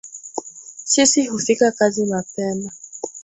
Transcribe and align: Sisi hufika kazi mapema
Sisi 0.83 1.25
hufika 1.25 1.71
kazi 1.71 2.05
mapema 2.05 2.71